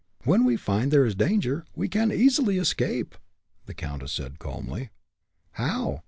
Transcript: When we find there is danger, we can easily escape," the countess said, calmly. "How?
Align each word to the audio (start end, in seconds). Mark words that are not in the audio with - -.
When 0.23 0.45
we 0.45 0.55
find 0.57 0.89
there 0.89 1.05
is 1.05 1.13
danger, 1.13 1.63
we 1.75 1.87
can 1.87 2.11
easily 2.11 2.57
escape," 2.57 3.13
the 3.67 3.75
countess 3.75 4.13
said, 4.13 4.39
calmly. 4.39 4.89
"How? 5.51 5.99